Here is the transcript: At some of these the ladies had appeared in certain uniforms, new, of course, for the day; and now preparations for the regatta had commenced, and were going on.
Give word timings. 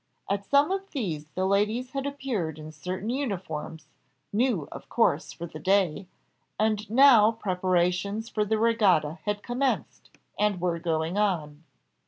At 0.31 0.43
some 0.47 0.71
of 0.71 0.89
these 0.93 1.27
the 1.35 1.45
ladies 1.45 1.91
had 1.91 2.07
appeared 2.07 2.57
in 2.57 2.71
certain 2.71 3.11
uniforms, 3.11 3.85
new, 4.33 4.67
of 4.71 4.89
course, 4.89 5.31
for 5.31 5.45
the 5.45 5.59
day; 5.59 6.07
and 6.59 6.89
now 6.89 7.33
preparations 7.33 8.27
for 8.27 8.43
the 8.43 8.57
regatta 8.57 9.19
had 9.25 9.43
commenced, 9.43 10.09
and 10.39 10.59
were 10.59 10.79
going 10.79 11.19
on. 11.19 11.65